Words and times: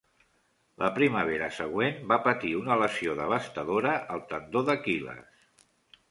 La 0.83 0.87
primavera 0.93 1.49
següent, 1.57 1.99
va 2.11 2.17
patir 2.27 2.53
una 2.61 2.77
lesió 2.83 3.13
devastadora 3.19 3.93
al 4.15 4.23
tendó 4.33 4.65
d'Aquil·les. 4.71 5.47